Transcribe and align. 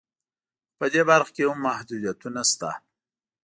خو 0.69 0.73
په 0.79 0.85
دې 0.93 1.01
برخه 1.09 1.31
کې 1.35 1.43
هم 1.49 1.57
محدودیتونه 1.67 2.41
شته 2.51 2.69